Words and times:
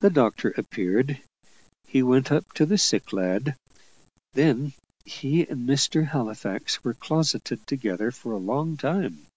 The 0.00 0.10
doctor 0.10 0.52
appeared; 0.58 1.22
he 1.86 2.02
went 2.02 2.32
up 2.32 2.52
to 2.54 2.66
the 2.66 2.76
sick 2.76 3.12
lad; 3.12 3.54
then 4.32 4.72
he 5.04 5.46
and 5.46 5.60
Mr. 5.68 6.08
Halifax 6.08 6.82
were 6.82 6.94
closeted 6.94 7.64
together 7.68 8.10
for 8.10 8.32
a 8.32 8.38
long 8.38 8.76
time. 8.76 9.28